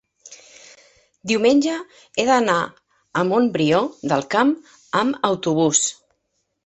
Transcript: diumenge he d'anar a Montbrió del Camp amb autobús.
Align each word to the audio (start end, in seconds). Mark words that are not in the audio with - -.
diumenge 1.31 1.75
he 2.21 2.25
d'anar 2.31 2.57
a 3.21 3.25
Montbrió 3.33 3.83
del 4.15 4.27
Camp 4.37 4.55
amb 5.03 5.29
autobús. 5.31 5.85